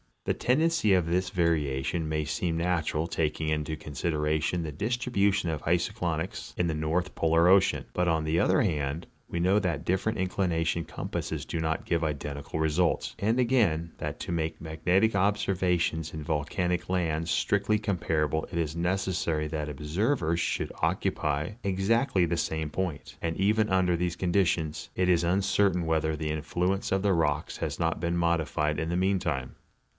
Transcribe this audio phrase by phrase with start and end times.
[0.23, 5.93] The tendency of this variation may seem natural, taking into consideration the distribution of iso
[5.93, 10.17] clynics in the North Polar ocean; but, on the other hand, we know that different
[10.17, 16.23] inclination compasses do not give identical results; and again, that to make magnetic observations in
[16.23, 22.69] vol canic lands strictly comparable it is necessary that observers should occupy exactly the same
[22.69, 27.57] point, and even under these conditions it is uncertain whether the influence of the rocks
[27.57, 29.55] has not been modified in the meantime.